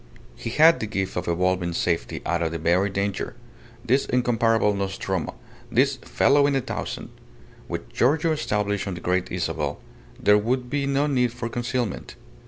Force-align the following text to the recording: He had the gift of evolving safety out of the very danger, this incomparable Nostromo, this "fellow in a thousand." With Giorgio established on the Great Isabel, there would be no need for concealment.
He 0.35 0.49
had 0.49 0.79
the 0.79 0.87
gift 0.87 1.15
of 1.15 1.27
evolving 1.27 1.73
safety 1.73 2.23
out 2.25 2.41
of 2.41 2.51
the 2.51 2.57
very 2.57 2.89
danger, 2.89 3.35
this 3.85 4.07
incomparable 4.07 4.73
Nostromo, 4.73 5.35
this 5.71 5.97
"fellow 5.97 6.47
in 6.47 6.55
a 6.55 6.61
thousand." 6.61 7.09
With 7.67 7.87
Giorgio 7.93 8.31
established 8.31 8.87
on 8.87 8.95
the 8.95 8.99
Great 8.99 9.31
Isabel, 9.31 9.79
there 10.19 10.39
would 10.39 10.71
be 10.71 10.87
no 10.87 11.05
need 11.05 11.31
for 11.31 11.49
concealment. 11.49 12.15